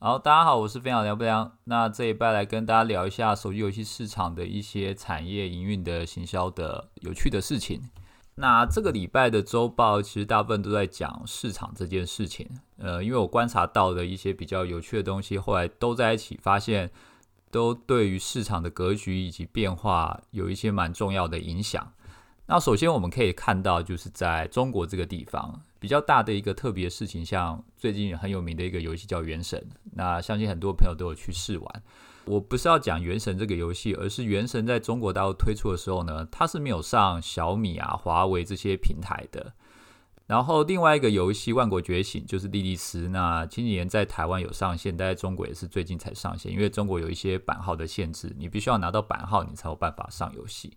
[0.00, 1.58] 好，大家好，我是分享聊不良。
[1.64, 7.82] 那这一拜来跟大家聊一下手机游戏市场的一些产业营运的行销的有趣的事情。
[8.36, 12.48] 那这个礼拜的周报其实大部分都在讲市场这件事情。
[12.76, 16.88] 呃，因为我观察到的一些比较有趣的东西，后来都在一起，发现
[17.50, 21.92] 都对于市场的格局以及变化有一些蛮重要的影响。
[22.46, 25.60] 那首先我们可以看到，就是在中国这个地方。
[25.78, 29.58] 比较大的一个特别事情，像最近很有名的一个游戏叫《原神》，
[29.94, 31.82] 那相信很多朋友都有去试玩。
[32.24, 39.52] 我不是要讲《原神》这个游戏，而是《原神》在中国大陆推出的时候呢，它是没有上小米啊、华为这些平台的。
[40.28, 50.76] 然后另外一个游戏《万国觉醒》就是莉莉丝，那前几年在台湾有上线，但在中国也是最近才上线，因为中国有一些版号的限制，你必须要拿到版号，你才有办法上游戏。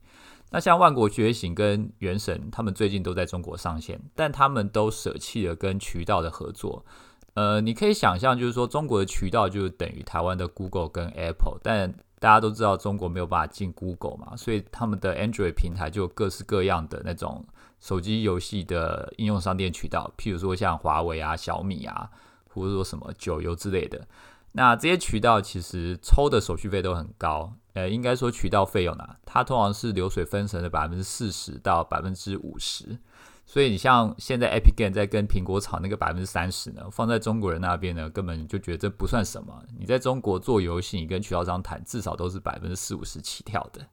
[0.51, 6.85] 那像《万国觉醒》跟《原神》，他们最近都在中国上线，但他们都舍弃了跟渠道的合作。
[7.33, 17.45] 呃，你可以想象，就是说中国的渠道就等于台湾的 Google 跟 Apple，但大家都知道中国没有办法进 Google 嘛，所以他们的 Android 平台就各式各样的那种
[17.81, 22.09] 手机游戏的应用商店渠道，譬如说像华为啊、小米啊，
[22.47, 24.07] 或者说什么九游之类的。
[24.53, 27.53] 那这些渠道其实抽的手续费都很高。
[27.73, 32.99] 呃，应该说渠道费用呢，它通常是流水分成的百分之四十到百分之五十，
[33.45, 39.63] 所以你像现在 Epic Game 在跟苹果炒那个百分之三十呢，放在中国人那边呢，根本就觉得这不算什么。
[39.79, 43.87] 你在中国做游戏，你跟渠道商谈，至少都是百分之四五十起跳的。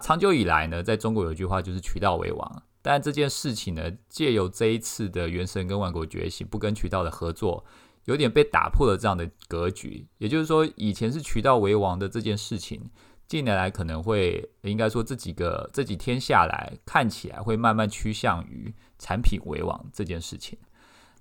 [0.00, 7.64] 长久以来呢，在中国有一句话就是渠道为王，但这件事情呢，借由这一次的原神跟万国觉醒不跟渠道的合作。
[8.06, 12.90] 有点被打破了这样的格局，也就是说，以前是渠道为王的这件事情，
[13.28, 20.58] 近年来可能会应该说这几个这几天下来，看起来会慢慢趋向于产品为王这件事情。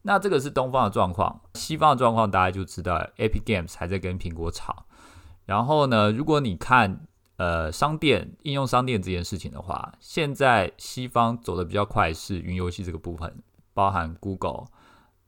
[0.01, 4.87] 那这个是东方的状况，西方的状况大家就知道，Epic Games 还在跟苹果吵。
[5.45, 7.05] 然后呢，如果你看
[7.41, 13.41] 呃商店应用商店这件事情的话，现在西方走的比较快是云游戏这个部分，
[13.73, 14.65] 包含 Google。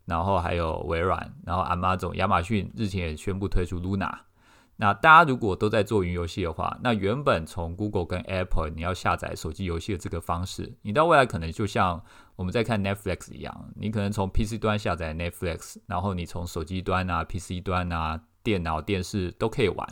[0.05, 4.11] 然后还有微软，然后 Amazon、亚马逊日前也宣布推出 Luna。
[4.75, 12.03] 那大家如果都在做云游戏的话，那原本从 Google 跟 Apple 你要下载手机游戏的这个方式，你到未来可能就像
[12.35, 19.87] 我们在看 Netflix 一样，你可能从 PC 端下载 Netflix，然后你从手机端啊、PC 端啊、电脑、电视都可以玩。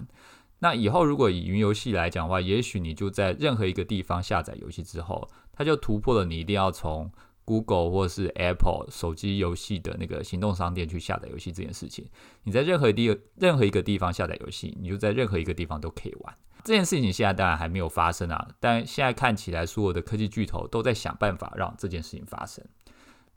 [0.64, 7.12] 那以后如果以云游戏来讲的话，也许你就在任何一个地方下载游戏之后，它就突破了你一定要从
[7.44, 12.08] Google 或是 Apple 手机游戏的那个行动商店去下载游戏这件事情，
[12.44, 16.34] 你在任何地任何一个地方下载游戏，你就在任何一个地方都可以玩。
[16.64, 22.64] 这件事情现在当然还没有发生啊，但现在看起来所有的科技巨头都在想办法让这件事情发生。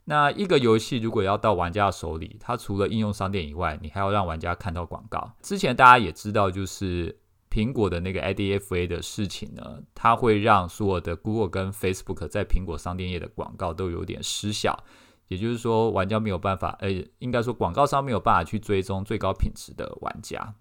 [0.05, 5.33] 那一个游戏如果要到玩家手里，它除了应用商店以外，你还要让玩家看到广告。
[5.41, 7.19] 之前大家也知道，就是。
[7.47, 14.77] 苹果的那个 IDFA 的事情呢，它会让所有的 Google 跟 Facebook 在苹果商店页的广告都有点失效，
[15.29, 16.89] 也就是说，玩家没有办法，呃，
[17.19, 20.53] 应该说广告商没有办法去追踪最高品质的玩家。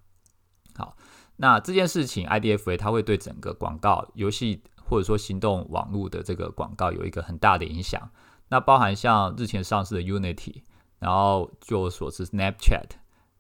[0.77, 0.97] 好，
[1.35, 8.09] 那这件事情 IDFA 它会对整个广告游戏或者说行动网络的这个广告有一个很大的影响。
[8.49, 10.63] 那包含像日前上市的 Unity，
[10.99, 12.91] 然后据我所知 Snapchat，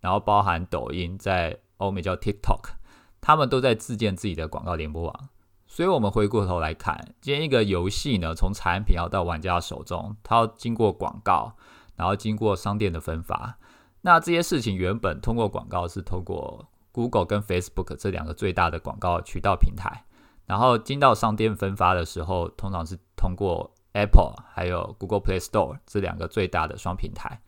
[0.00, 2.74] 然后包含抖音在欧美叫 TikTok。
[3.26, 5.28] 他们都在自建自己的广告联播网，
[5.66, 11.56] 所以我们回过头来看，今天一个游戏呢，从产品要到玩家手中，它要经过广告，
[11.96, 13.56] 然后经过商店的分发。
[14.02, 20.04] 那这些事情原本通过广告是通过 Google 跟 Facebook 这两个最大的广告渠道平台，
[20.44, 27.40] 然后经到商店分发的时候，通常是通过 Apple 还有 Google Play Store 这两个最大的双平台。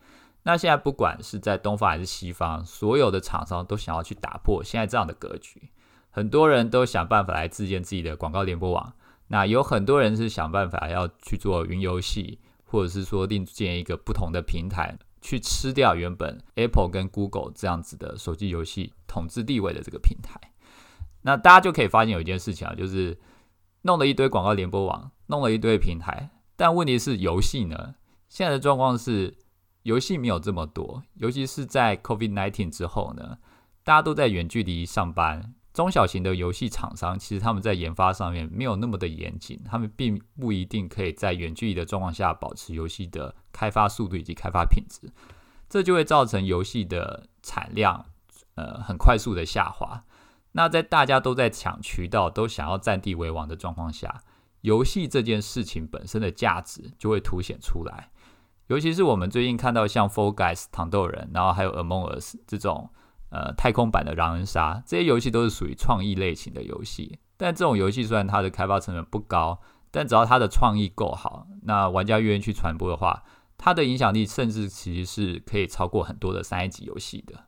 [0.43, 5.69] 那现在不管是在东方还是西方，所有的厂商都想要去打破现在这样的格局。
[6.09, 8.93] 很多人都想办法来自建自己的广告联播网。
[9.27, 20.39] 那有很多人是想办法要去做云游戏，或者是说另建一个不同的平台，去吃掉原本 Apple 跟 Google 这样子的手机游戏统治地位的这个平台。
[21.23, 23.19] 那大家就可以发现有一件事情啊，就是
[23.81, 27.95] 弄了一堆广告联播网，弄了一堆平台，但问题是游戏呢？
[28.27, 29.37] 现在的状况是。
[29.83, 33.37] 游戏没有这么多，尤其是在 COVID-19 之后呢，
[33.85, 35.53] 大家都在远距离上班。
[35.73, 45.09] 中小型的游戏厂商其实他们在研发上面没有那么的严谨，他们并不一定可以在远距离的状况下保持游戏的开发速度以及开发品质，
[45.69, 48.07] 这就会造成游戏的产量
[48.55, 50.03] 呃很快速的下滑。
[50.51, 54.21] 那在大家都在抢渠道、都想要占地为王的状况下，
[54.61, 58.09] 游戏这件事情本身的价值就会凸显出来。
[58.67, 62.89] 尤其是我们最近看到像《Fall Guys》糖豆人，然后还有《Among Us》这种
[63.29, 67.19] 呃太空版的狼人杀，这些游戏都是属于创意类型的游戏。
[67.37, 73.23] 但这种游戏虽然它的开发成本不高，但只要它的创意够好，那玩家愿意去传播的话，
[73.57, 77.45] 它的影响力甚至其实是可以超过很多的三 A 级游戏的。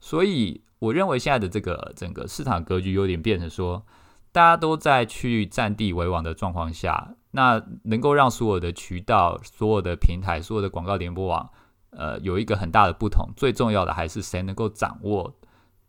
[0.00, 3.84] 所以我认为现在的这个整个市场格局有点变成说，
[4.34, 11.48] 大家都在去占地为王的状况下，那能够让所有的渠道、所有的平台、所有的广告联播网，
[11.90, 13.30] 呃，有一个很大的不同。
[13.36, 15.32] 最重要的还是谁能够掌握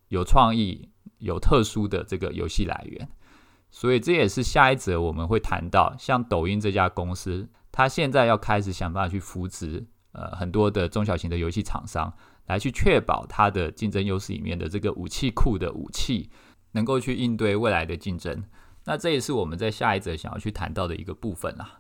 [0.10, 0.88] 有创意、
[1.18, 3.10] 有特殊的这个游戏来源。
[3.72, 12.14] 所以这也是下一则我们会谈到，像抖音这家公司，它现在要开始想办法去扶植呃很多的中小型的游戏厂商，
[12.46, 16.30] 来去确保它的竞争优势里面的这个武器库的武器
[16.76, 18.44] 能够去应对未来的竞争。
[18.84, 21.80] 那这也是我们在下一则想要去谈到的一个部分啦。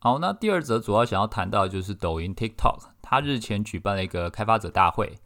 [0.00, 5.18] 好，那第二则主要想要谈到就是抖音 TikTok，它日前举办了一个开发者大会。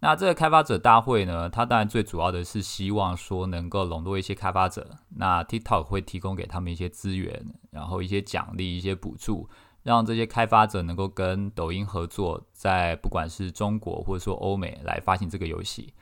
[0.00, 4.98] 那这个开发者大会呢，它当然最主要的是希望说能够笼络一些开发者。
[5.16, 9.48] 那 TikTok 会提供给他们一些资源，然后一些奖励、一些补助，
[9.82, 15.94] 让这些开发者能够跟抖音合作，在不管是中国或者说欧美来发行这个游戏。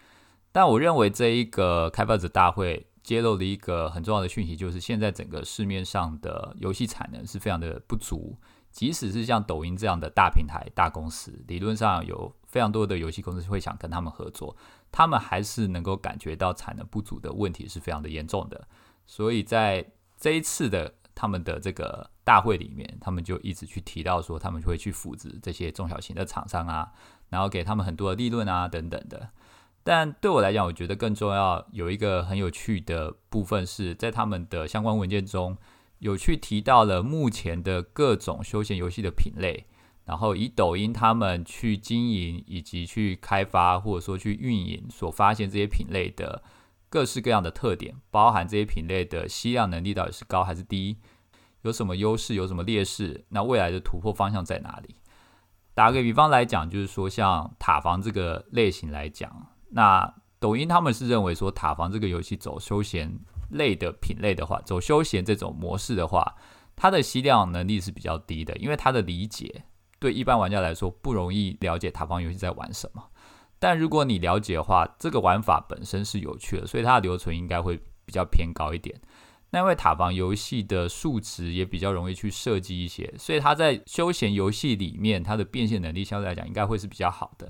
[0.54, 8.38] 但我认为这一个开发者大会揭露了一个很重要的讯息，就是现在整个市面上的游戏产能是非常的不足。
[8.70, 14.56] 即使是像抖音这样的大平台、大公司，理论上有非常多的游戏公司会想跟他们合作，
[14.92, 18.68] 他们还是能够感觉到产能不足的问题是非常的严重的。
[19.08, 19.84] 所以在
[20.16, 26.92] 这一次的他们的这个大会里面，他们就一直去提到说，他们就会去扶持这些中小型的厂商啊，
[27.28, 29.30] 然后给他们很多的利润啊等等的。
[29.84, 35.56] 但对我来讲，我觉得更重要有一个很有趣的部分是在他们的相关文件中。
[36.00, 39.64] 有去提到了目前的各种休闲游戏的品类，
[40.04, 46.42] 然后以抖音他们去经营以及去开发或者说去运营所发现这些品类的
[46.90, 50.98] 各式各样的特点，包含这些品类的吸量能力到底是高还是低，
[51.62, 54.96] 有什么优势有什么劣势，那未来的突破方向在哪里？
[55.72, 63.18] 打个比方来讲，就是说像塔防这个类型来讲，那抖音他们是认为说塔防这个游戏走休闲。
[63.50, 66.34] 类的品类的话，走休闲这种模式的话，
[66.74, 69.64] 它的吸量能力是比较低的，因为它的理解
[70.00, 73.04] 对一般玩家来说不容易了解塔防游戏在玩什么。
[73.60, 78.98] 但如果你了解的话，这个玩法本身是有趣的，所以它的留存应该会比较偏高一点。
[79.50, 87.48] 那因为塔防游戏的数值也比较容易去设计一些，所以它在休闲游戏里面，它的变现能力相对来讲应该会是比较好的。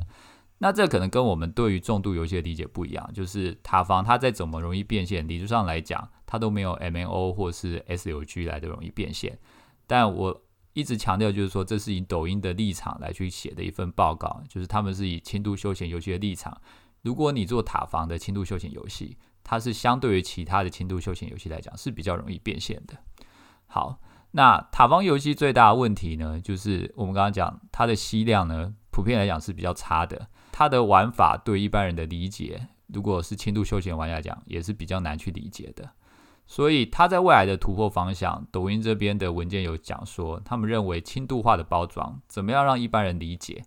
[0.58, 9.38] 那这可能跟我们对于重度游戏的理解不一样，就是塔防它再怎么容易变现，理论上来讲，它都没有 MNO 或是 S U G 来的容易变现。
[9.86, 10.42] 但我
[10.72, 16.58] 一直强调，就是说这是以抖音的立场来去写的一份报告，就是他们是以轻度休闲游戏的立场。
[17.02, 22.96] 如果你做塔防的轻度休闲游戏，它是相对于其他的轻度休闲游戏来讲是比较容易变现的。
[23.66, 24.00] 好，
[24.30, 30.28] 那塔防游戏最大的问题呢，就是我们刚刚讲它的吸量呢，普遍来讲是比较差的。
[30.52, 35.90] 它的玩法对一般人的理解，如果是轻度休闲玩家讲，也是比较难去理解的。
[36.46, 43.64] 所以它在未来的突破方向，抖音这边的文件有讲说，他们认为轻度化的包装，怎么样让一般人理解，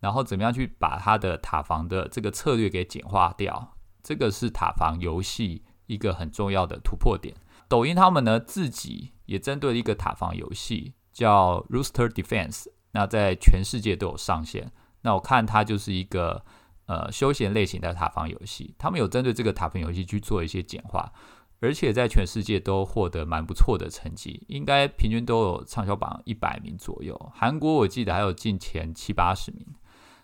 [0.00, 7.34] 然后怎么样去把它的塔防的这个策略给简化掉，这个是塔防游戏一个很重要的突破点。
[7.66, 14.72] 抖音他们呢自己也针对一个塔防游戏叫 Rooster Defense，那在全世界都有上线。
[15.02, 16.42] 那我看它就是一个
[16.86, 21.12] 呃休闲类型的塔防游戏，他们有针对这个塔防游戏去做一些简化，
[21.60, 27.14] 而且在全世界都获得蛮不错的成绩，应该平均都有畅销榜一百名左右。
[27.34, 29.66] 韩国我记得还有进前七八十名。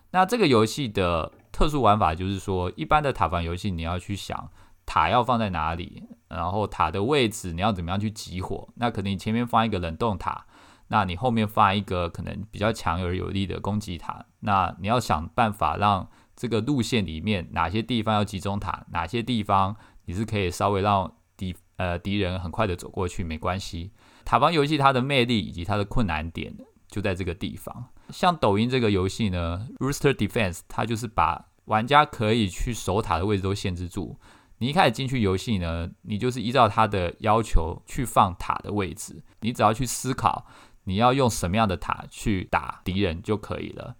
[0.09, 4.49] 那这个游戏的特殊玩法就是说，一般的塔防游戏你要去想
[4.87, 10.45] 塔要放在哪里，然后塔的位置你要怎么样去集火，那可能你前面放一个冷冻塔。
[10.87, 19.75] 那你后面发一个可能比较强而有力的攻击塔，那你要想办法让这个路线里面哪些地方要集中塔，哪些地方
[20.05, 23.91] 你是可以稍微让敌呃敌人很快的走过去，没关系。
[24.25, 26.55] 塔防游戏它的魅力以及它的困难点
[26.87, 27.89] 就在这个地方。
[28.09, 34.19] 像抖音这个游戏呢，Rooster Defense，它就是把玩家可以去守塔的位置都限制住。
[34.59, 40.45] 你一开始进去游戏呢，你就是依照它的要求去放塔的位置，你只要去思考。
[40.83, 43.95] 你要用什么样的塔去打敌人就可以了。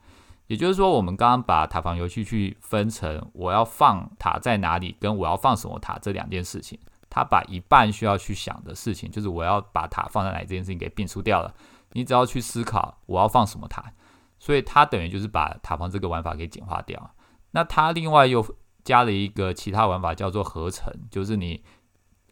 [0.47, 6.77] 也就是说，我们刚刚把塔防游戏去分成我要放塔在哪里，跟我要放什么塔这两件事情。
[7.09, 11.53] 他把一半需要去想的事情，就是我要把塔放在哪里这件事情给摒除掉了。
[11.93, 13.93] 你只要去思考我要放什么塔，
[14.39, 17.11] 所以它等于就是把塔防这个玩法给简化掉。
[17.51, 18.43] 那它另外又
[18.83, 21.63] 加了一个其他玩法叫做合成，就是你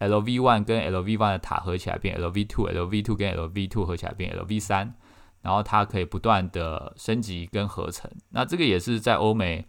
[0.01, 4.93] LV one 跟 LV one 的塔合起来变 LV two，LV two 跟 LV two 合起来变 LV 三，
[5.41, 8.09] 然后它可以不断的升级跟合成。
[8.29, 9.67] 那这个也是在欧美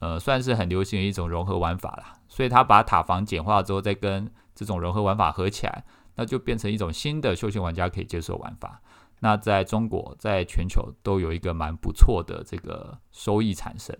[0.00, 2.14] 呃算是很流行的一种融合玩法啦。
[2.28, 5.84] 所以它把塔防简化之后，再跟这种融合玩法合起来，
[6.16, 8.80] 那就变成一种新的休闲玩家可以接受玩法。
[9.20, 13.96] 那在中国，在全球都有一个蛮不错的这个收益产生。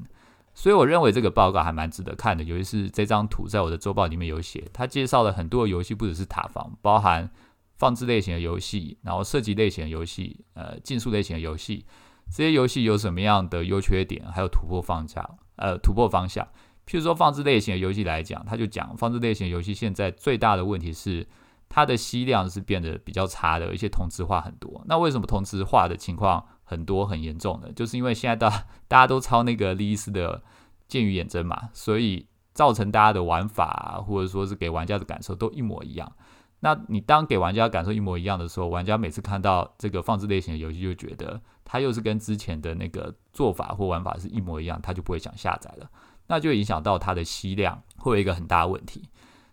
[0.58, 7.30] 所以我认为这个报告还蛮值得看的，尤其是这张图在我的周报里面有写，它介绍了很多游戏，不只是塔防，包含
[7.76, 11.86] 放置类型的游戏，然后射击类型的游戏，呃，竞速类型的游戏，
[12.28, 16.44] 这些游戏有什么样的优缺点，还有突破方向，呃，突破方向。
[16.88, 21.24] 譬如说放置类型的游戏来讲，他就讲放置类型游戏现在最大的问题是
[21.68, 24.82] 它的吸量是变得比较差的，而且同质化很多。
[24.88, 26.44] 那为什么同质化的情况？
[26.68, 28.50] 很多很严重的，就是因为现在大
[28.86, 30.42] 大家都抄那个利斯的
[30.86, 36.12] 剑与远征嘛，所以造成大家的玩法或者说是给玩家的感受都一模一样。
[36.60, 45.88] 那你当给玩家感受一模一样的时候，玩家每次看到这个放置类型的游戏，就觉得它又是跟之前的那个做法或玩法是一模一样，他就不会想下载了，
[46.26, 49.08] 那就影响到它的吸量会有一个很大的问题。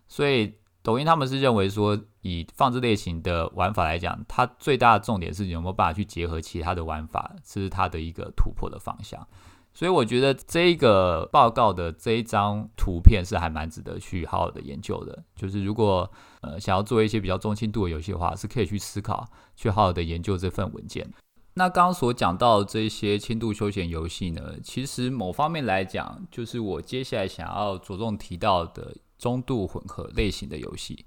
[0.08, 0.52] 所以
[0.86, 1.98] 抖音他们是认为说。
[2.28, 9.24] 以放置类型的玩法来讲，它最大的重点是你有没有办法去结合其他的玩法，这是它的一个突破的方向。
[9.72, 15.22] 所以我觉得这个报告的这一张图片是还蛮值得去好好的研究的。
[15.36, 19.24] 就是如果呃想要做一些比较中轻度的游戏的话，是可以去思考
[19.54, 21.08] 去好好的研究这份文件。
[21.54, 31.04] 那刚刚所讲到这些轻度休闲游戏呢，其实某方面来讲，就是我接下来想要着重提到的中度混合类型的游戏。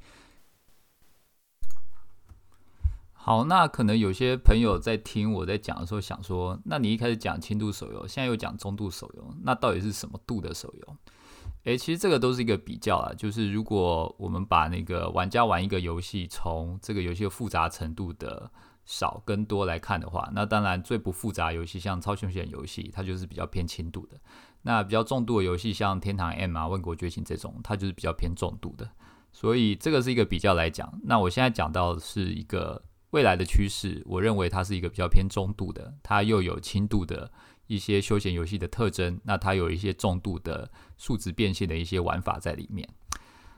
[3.13, 10.97] 好，那可能有些朋友在听我在讲的时候，想说，那你一开始讲轻度手游，现在又讲中度手游，那到底是什么度的手游？
[11.65, 18.49] 诶，其实这个都是一个比较啊，就是如果我们把那个玩家玩一个游戏，从这个游戏的复杂程度的
[18.85, 24.15] 少跟多来看的话，那当然最不复杂游戏像超休闲游戏，它就是比较偏轻度的；
[24.61, 28.89] 那比较重度的游戏像天堂 M 啊、万国觉醒这种，它就是比较偏重度的。
[29.31, 30.99] 所以这个是一个比较来讲。
[31.03, 32.83] 那我现在讲到的是一个。
[33.11, 37.31] 未来的趋势，我认为它是一个比较偏中度的，它又有轻度的
[37.65, 42.87] 一些休闲游戏的特征，那它有一些重度的数值变现的一些玩法在里面。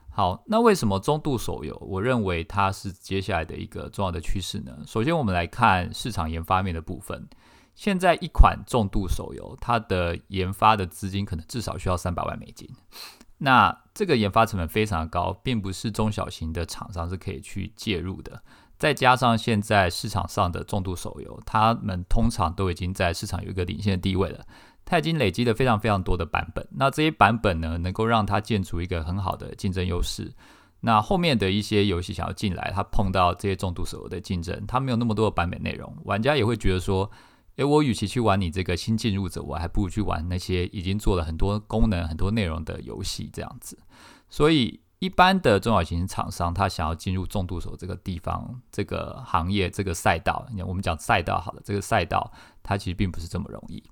[0.09, 4.71] 好，那为什么中度手游，我认为它是接下来的一个重要的趋势呢？
[4.87, 7.27] 首先，我们来看市场研发面的部分。
[7.81, 12.69] 现在一款重度手游，它的研发的资金可能至少需要三百万美金，
[13.39, 18.43] 那这个研发成本非常的高，并不是中小型的厂商是可以去介入的。
[18.77, 24.45] 再加上现在市场上的重度手游，他们通常都已经在市场有一个领先的地位了。
[24.85, 30.31] 它已经累积了非常非常多的版本，那这些版本呢，能够让它建出一个很好的竞争优势。
[30.81, 37.09] 那后面的一些游戏想要进来，它碰到这些重度手游的竞争，它没有那么多的版本内容，玩家也会觉得说，
[37.55, 43.79] 诶，我与其去玩你这个新进入者，我还不如去玩那些已经做了很多功能、很多内容的游戏这样子。
[44.29, 44.81] 所以。
[45.01, 52.31] 一般的中小型厂商，他想要进入重度手这个地方、这个行业、这个赛道，我们讲赛道好了，这个赛道
[52.61, 53.83] 它其实并不是这么容易。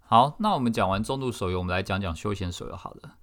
[0.00, 3.14] 好，那我们讲完重度手游，我们来讲讲休闲手游好了。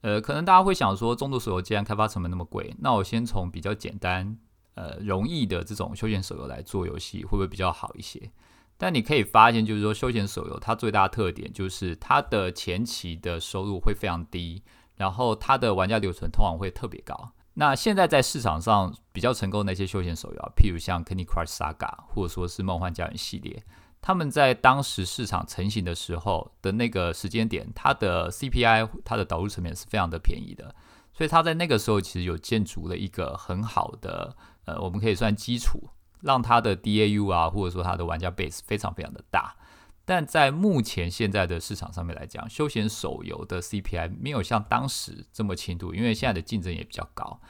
[0.00, 4.36] 呃，可能大家会想说，重度手游既然开发成本那么贵，那我先从比较简单、
[4.74, 8.32] 呃容易的这种休闲手游来做游戏，会不会比较好一些？
[8.80, 14.62] 但你可以发现，就是说休闲手游它最大的特点就是它的前期的收入会非常低。
[14.96, 17.32] 然后它的玩家留存通常会特别高。
[17.54, 23.62] 那现在在市场上比较成功的那些休闲手游，啊譬如像 Candy Crush Saga 或者说是梦幻家园系列，
[24.02, 30.74] 他们在当时市场成型的时候的那个时间点，它的 CPI 它的导入成本是非常的便宜的，
[31.14, 35.88] 所以它在那个时候其实有建筑了一个很好的呃，我们可以算基础，
[36.22, 39.56] 让它的 DAU 啊或者说它的玩家 base 非常非常的大。
[40.04, 47.40] 但在目前现在的市场上面来讲，休闲手游的 CPI 没有像当时这么轻度，因为现在的竞争也比较高。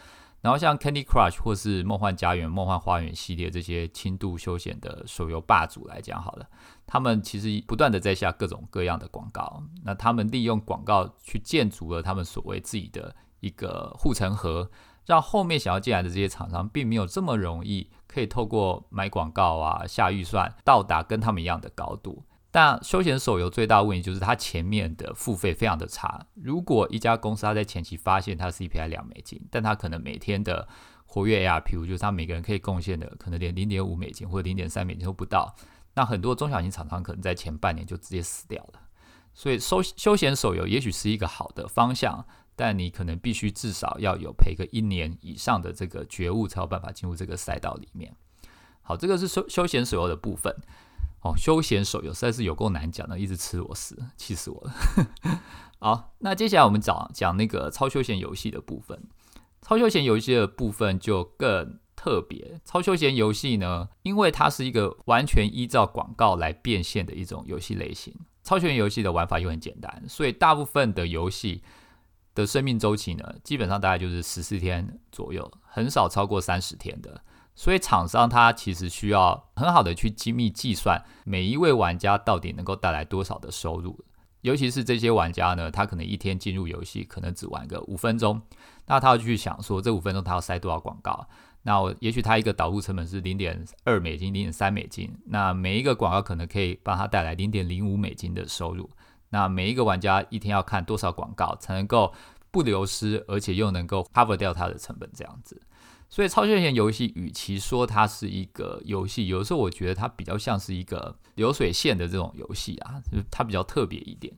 [0.42, 6.48] 然后像 Candy Crush 或是梦幻家园、梦幻花园系列这些轻度休闲的手游霸主来讲，好了，
[6.86, 9.62] 他们其实不断的在下各种各样的广告。
[9.84, 14.70] 那他们利用广告去建筑了他们所谓自己的一个护城河，
[15.06, 22.24] 让后面想要进来的这些厂商并没有这么容易可以透过买广告啊、下预算到达跟他们一样的高度。
[22.50, 26.26] 但休闲手游最大的问题就是它前面的付费非常的差。
[26.34, 30.66] 如果一家公司它在前期发现它 CPI 两美金，但它可能每天的
[31.06, 35.54] 活跃 ARPU 就是它每个人可以贡献的可能连零点五美金或者零点三美金都不到，
[35.94, 38.80] 那很多中小型厂商可能在前半年就直接死掉了。
[39.32, 42.26] 所以休休闲手游也许是一个好的方向，
[42.60, 48.14] 但你可能必须至少要有陪个一年以上的这个觉悟，才有办法进入这个赛道里面。
[48.82, 50.54] 好，这个是休休闲手游的部分。
[51.22, 55.40] 哦，休闲手游实在是有够难讲的，一直吃螺丝，气死我了。
[55.80, 59.08] 好，那接下来我们讲讲那个超休闲游戏的部分。
[59.62, 62.60] 超休闲游戏的部分就更特别。
[62.66, 68.14] 超休闲游戏呢，因为它是一个完全依照广告来变现的一种游戏类型。
[68.44, 71.62] 超休闲游戏的玩法又很简单，所以大部分的游戏
[72.34, 77.22] 的生命周期呢，基本上大概就是十四天左右，很少超过三十天的。
[77.54, 84.02] 所以厂商他其实需要很好的去精密计算每一位玩家到底能够带来多少的收入，
[84.40, 88.40] 尤其是这些玩家呢，他可能一天进入游戏可能只玩个五分钟，
[88.86, 91.28] 那他要去想说这五分钟他要塞多少广告，
[91.62, 98.88] 那我也许他一个导入成本是零点二美金、零点三美金，那每一个广告可能可以帮他带来零点零五美金的收入，
[99.30, 102.12] 那每一个玩家一天要看多少广告才能够
[102.50, 105.60] 不流失，而且又能够 cover 掉它的成本这样子。
[106.08, 114.34] 所以超休闲游戏，与其说它是一个游戏，有时候我觉得它比较像是一个流水线的这种游戏啊，就是它比较特别一点，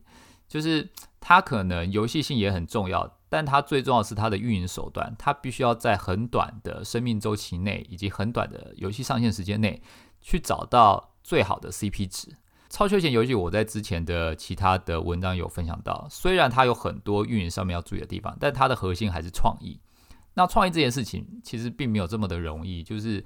[0.47, 0.87] 就是
[1.19, 9.81] 它可能游戏性也很重要，但它最重要是它的运营手段，它必须要在很短的生命周期内，以及很短的游戏上线时间内，
[10.21, 12.35] 去找到最好的 CP 值。
[12.73, 19.79] 超休闲游戏，我在之前的其他的文章有分享到，虽然它有很多运营上面要注意的地方，但它的核心还是创意。
[20.33, 23.23] 那创意这件事情其实并没有这么的容易，就是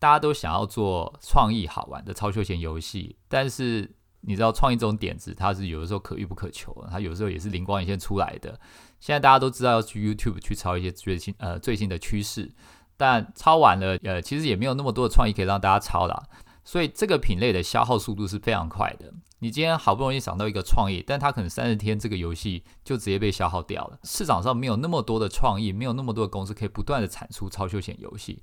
[0.00, 3.88] 大家都想要做创意好玩的超休闲游戏，但是
[4.22, 8.58] 你知道创意这种点子，它是有的时候可遇不可求，它有时候也是灵光一现出来的。
[8.98, 12.50] 现在大家都知道要去 YouTube 去抄一些最新呃最新的趋势，
[12.96, 16.20] 但抄完了呃其实也没有那么多的创意可以让大家抄啦。
[16.68, 19.10] 所以这个品类的消耗速度是非常快的。
[19.38, 23.98] 你今天好不容易想到一个创意，但它可能三十天这个游戏就直接被消耗掉了。
[24.04, 28.42] 市场上没有那么多的创意，没有那么多的公司可以不断的产出超休闲游戏，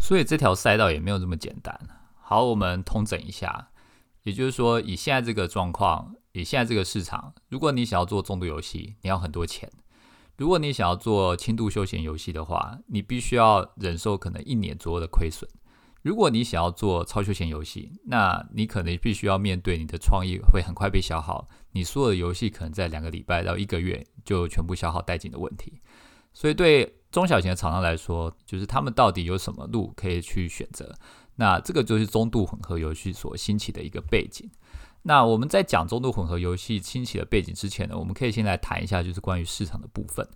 [0.00, 1.76] 所以这条赛道也没有这么简单。
[2.22, 3.70] 好，我们通整一下，
[4.22, 9.68] 也就是说，以现在这个状况，以现在这个市场，如果你想要做重度游戏，你要很多钱；
[10.36, 15.50] 如果你想要做轻度休闲游戏的话，你必须要忍受可能一年左右的亏损。
[16.02, 25.80] 如果你想要做超休闲游戏，那你可能必须要面对你的创意会很快被消耗，你所有的游戏可能在两个礼拜到一个月就全部消耗殆尽的问题。
[26.32, 30.94] 所以对中小型的厂商来说，就是他们到底有什么路可以去选择？
[31.36, 34.48] 那这个就是中度混合游戏所兴起的一个背景。
[35.02, 40.26] 那我们在讲中度混合游戏兴起的背景之前呢，我们可以先来谈一下就是关于市场的部分。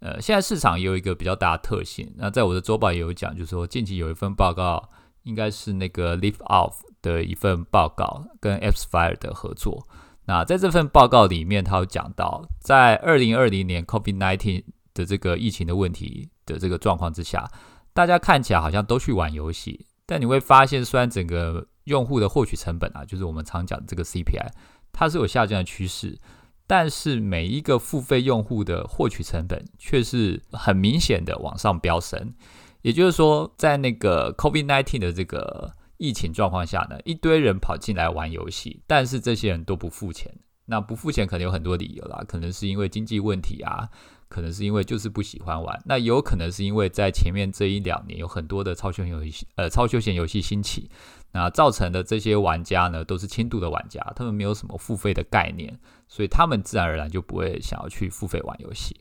[0.00, 2.12] 呃，现在市场也有一个比较大的特性。
[2.16, 4.88] 那在我的周报也有讲，就是说近期有一份报告，
[5.22, 9.86] 应该是那个 Live Off 的一份报告，跟 Appsfire 的合作。
[10.26, 17.50] 那在这份报告里面，他有讲到，在二零二零年 COVID-19 的这个疫情的问题的这个状况之下，
[17.94, 24.48] 大家看起来好像都去玩游戏，但你会发现，虽然整个用户的获取成本啊，就是我们常讲的这个 CPI，
[24.92, 26.18] 它是有下降的趋势。
[26.66, 32.34] 但是每一个付费用户的获取成本却是很明显的往上飙升，
[32.82, 40.32] 也就是说，在那个 COVID-19 的这个疫情状况下呢，一堆人跑进来玩游戏，但是这些人都不付钱。
[40.70, 43.88] 那不付钱可能有很多理由啦，可能是因为经济问题啊，
[44.28, 50.90] 可能是因为就是不喜欢玩，那有可能是因为在前面这一两年有很多的超休闲游戏，呃，超休闲游戏兴起。
[51.32, 58.94] 那造成的这些玩家呢，都是轻度的玩家，他们没有什么付费的概念，所以他们自然而然就不会想要去付费玩游戏。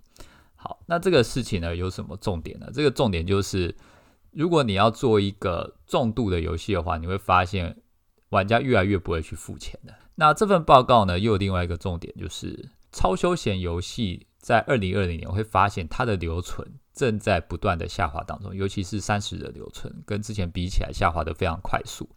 [0.57, 2.69] 好，那这个事情呢，有什么重点呢？
[2.73, 3.73] 这个重点就是，
[4.31, 7.77] 如果你要做一个重度的游戏的话，你会发现
[8.29, 9.93] 玩家越来越不会去付钱的。
[10.15, 16.67] 那这份报告呢，又有另外一个重点，就是超休闲游戏在二零二零年会发现它的留存。
[16.97, 22.09] 正在不断的下滑当中，尤其是三十日的留存，跟之前比起来下滑的非常快速。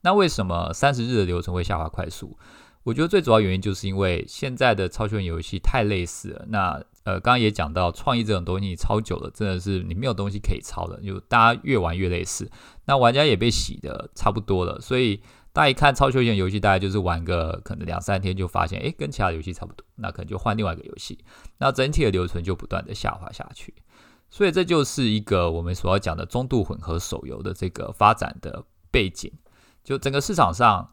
[0.00, 2.38] 那为什么三十日的留存会下滑快速？
[2.84, 6.44] 我觉得最主要原因就是因为现在的超休闲游戏太类似了。
[6.48, 12.50] 那呃，刚刚也讲到创意这种东西，超久了，真的是你没有东西可以抄了，就大家越玩越类似。
[12.86, 21.18] 那玩家也被洗的差不多了，所以大家一看超休闲游戏，大概就是玩个可能两三天就发现，诶，跟其他游戏差不多，那可能就换另外一个游戏，
[21.58, 23.74] 那整体的留存就不断的下滑下去。
[24.30, 29.32] 所以这就是一个我们所要讲的中度混合手游的这个发展的背景。
[29.82, 30.92] 就整个市场上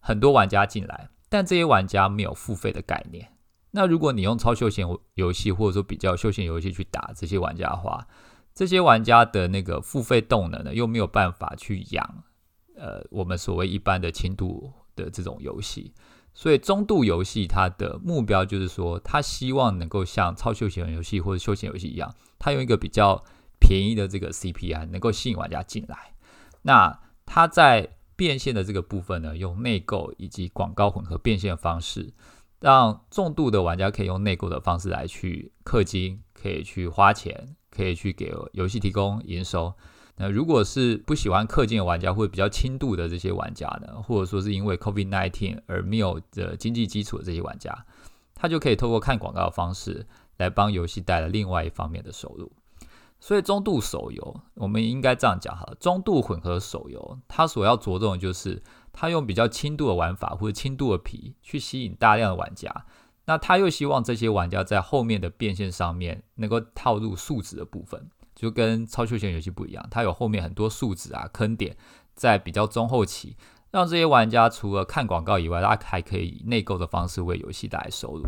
[0.00, 3.32] 很多玩家进来，但这些玩家没有付费的概念。
[3.70, 8.06] 那如果你用超休闲游戏或者说比较休闲游戏去打这些玩家的话，
[8.52, 12.24] 这些玩家的那个付费动能呢，又没有办法去养
[12.76, 15.94] 呃我们所谓一般的轻度的这种游戏。
[16.34, 23.24] 所以中度游戏它的目标就是说，它希望能够像超休闲游戏或者休闲游戏一样，它用一个比较
[23.60, 26.14] 便宜的这个 CPI 能够吸引玩家进来。
[26.62, 32.12] 那它在变现的这个部分呢，用内购以及广告混合变现方式，
[32.58, 39.72] 让重度的玩家可以用内购的方式来去氪金，可以去花钱，可以去给游戏提供营收。
[40.16, 47.86] 那如果是不喜欢氪金的玩家，或者比较轻度的这些玩家呢，或者说是因为 COVID-19 而没有的经济基础的这些玩家，
[48.34, 50.06] 他就可以透过看广告的方式
[50.36, 52.52] 来帮游戏带来另外一方面的收入。
[53.20, 62.86] 所以中度手游，我们应该这样讲哈，中度混合手游，它所要着重的就是它用比较轻度的玩法或者轻度的皮去吸引大量的玩家，
[63.26, 68.08] 那他又希望这些玩家在后面的变现上面能够套入数值的部分。
[68.34, 71.76] 就跟超休闲游戏不一样，它有后面很多数值啊坑点，
[72.14, 73.36] 在比较中后期，
[73.70, 78.24] 让这些玩家除了看广告以外，他还可以以内购的方式为游戏带来收入。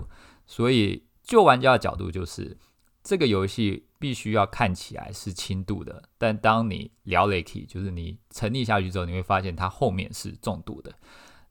[0.46, 2.58] 所以，就玩家的角度，就是
[3.02, 10.92] 这个游戏必须要看起来是轻度的，但当你聊雷 K，就是你沉溺下去之后，你会发现它后面是重度的。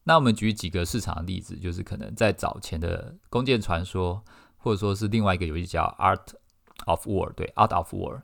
[0.04, 4.24] 那我们举几个市场的例子，就是可能在早前的《弓箭传说》，
[4.58, 6.34] 或者说是另外一个游戏叫《Art
[6.86, 8.18] of War》，对，《Art of War》。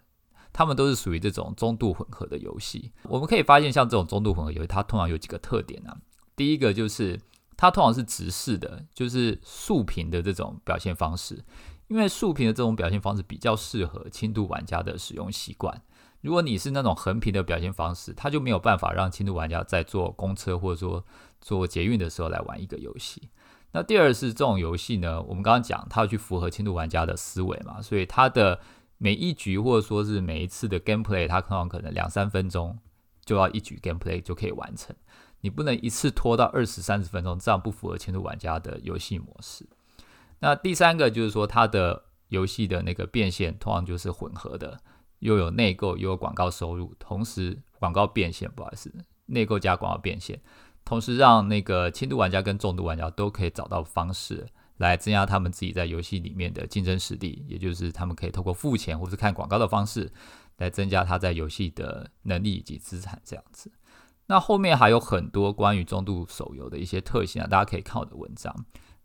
[0.54, 2.92] 他们都是属于这种中度混合的游戏。
[3.04, 5.96] 我们可以发现，像这种中度混合游戏，它通常有几个特点啊。
[6.36, 7.20] 第一个就是
[7.56, 11.44] 它通常是直视的，就是竖屏的这种表现方式。
[11.88, 15.82] 因为竖屏的这种表现方式比较适合轻度玩家的使用习惯。
[16.22, 21.06] 如果你是那种横屏的表现方式，它就没有办法让轻度玩家在坐公车或者说
[21.42, 23.30] 坐捷运的时候来玩一个游戏。
[23.72, 28.60] 那第二是这种游戏呢，我们刚刚讲它要去符合轻度玩家的思维嘛，所以它的。
[29.00, 32.76] 每一局或者说是每一次的 gameplay，它可能可能两三分钟
[33.24, 34.96] 就要一局 gameplay 就可以完成，
[35.42, 39.70] 你不能一次拖到二十三十分钟，这样不符合轻度玩家的游戏模式。
[40.40, 44.80] 那第三个就是说，它的游戏的那个变现通常就是混合的，
[45.20, 48.94] 又有内购又有广告收入，同时广告变现，不好意思，
[49.26, 50.42] 内购加广告变现，
[50.84, 54.48] 同时让那个轻度玩家跟重度玩家都可以找到方式。
[54.78, 60.14] 来增加他们自己在游戏里面的竞争实力，也就是他们可以透过付钱或是看广告的方式
[60.58, 63.72] 来增加他在游戏的能力以及资产这样子。
[64.28, 68.56] 那后面还有很多关于中度手游的一些特性啊，大家可以看我的文章。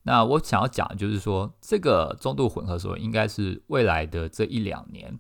[0.04, 5.18] 那我想要讲的就是说，这个中度混合手游应该是未来的这一两年，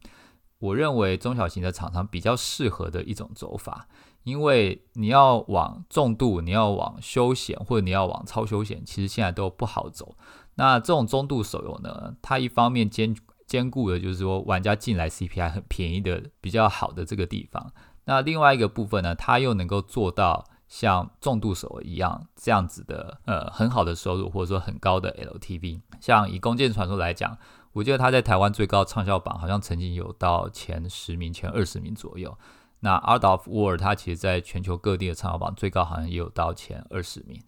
[0.58, 3.88] 我认为中小型的厂商比较适合的一种走法。
[4.24, 10.16] 因为你要往重度，你要往休闲，或者你要往超休闲，其实现在都不好走。
[10.54, 13.16] 那这种中度手游呢，它一方面兼
[13.48, 17.72] 兼顾的就是说玩家进来 CPI 很便宜的比较好的这个地方。
[18.04, 25.82] 那另外一个部分呢，它又能够做到像重度手一样这样子的呃很好的收入，或者说很高的 LTV。
[26.00, 27.36] 像以《弓箭传说》来讲，
[27.74, 32.38] 我记得它在台湾最高畅销榜好像曾经有到前十名、前二十名左右。
[32.80, 37.38] 那 Art of War 它其实在全球各地的畅销榜最高好像也有到前二十名。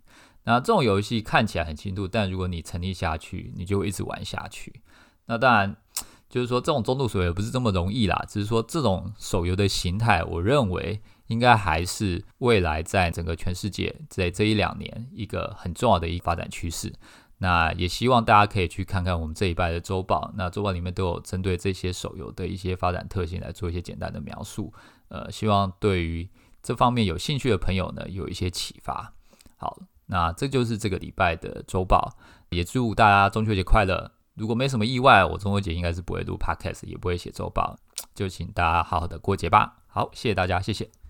[0.45, 4.83] 那这种游戏看起来很轻度，但如果你沉溺下去，你就会一直玩下去。
[5.25, 5.75] 那当然
[6.29, 16.93] 就是说这种中度手游不是这么容易啦，只是说这种手游的形态，我认为应该还是未来在整个全世界在这一两年一个很重要的一个发展趋势。
[17.39, 24.73] 那也希望大家可以去看看我们这一拜的周报，那周报里面都有针对这些手游的一些发展特性来做一些简单的描述。
[25.09, 26.29] 呃，希望对于
[26.63, 29.13] 这方面有兴趣的朋友呢，有一些启发。
[29.57, 32.17] 好，那这就是这个礼拜的周报，
[32.51, 34.13] 也祝大家中秋节快乐。
[34.35, 37.77] 如果没什么意外，我中秋节应该是不会录 podcast，也不会写周报，
[38.15, 39.83] 就请大家好好的过节吧。
[39.89, 41.04] 好，谢谢大家，谢谢。